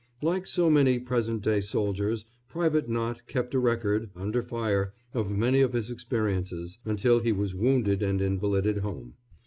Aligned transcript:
Like 0.23 0.47
so 0.47 0.67
many 0.67 0.97
present 0.97 1.43
day 1.43 1.61
soldiers 1.61 2.25
Private 2.49 2.89
Knott 2.89 3.27
kept 3.27 3.53
a 3.53 3.59
record, 3.59 4.09
under 4.15 4.41
fire, 4.41 4.95
of 5.13 5.29
many 5.29 5.61
of 5.61 5.73
his 5.73 5.91
experiences, 5.91 6.79
until 6.85 7.19
he 7.19 7.31
was 7.31 7.53
wounded 7.53 8.01
and 8.01 8.19
invalided 8.19 8.79
home. 8.79 9.13